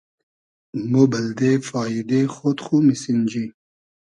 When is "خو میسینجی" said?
2.65-3.45